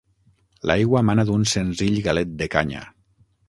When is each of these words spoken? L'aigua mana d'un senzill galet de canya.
L'aigua 0.69 1.03
mana 1.11 1.27
d'un 1.31 1.47
senzill 1.53 2.03
galet 2.11 2.35
de 2.43 2.51
canya. 2.59 2.87